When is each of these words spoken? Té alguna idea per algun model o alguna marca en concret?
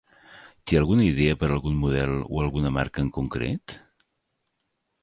Té 0.71 0.79
alguna 0.79 1.05
idea 1.09 1.35
per 1.43 1.49
algun 1.49 1.77
model 1.83 2.17
o 2.31 2.43
alguna 2.47 2.73
marca 2.81 3.05
en 3.07 3.13
concret? 3.21 3.79